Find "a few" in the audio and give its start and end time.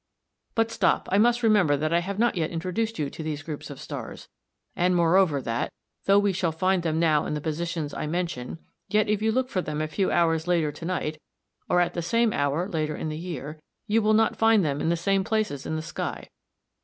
9.79-10.09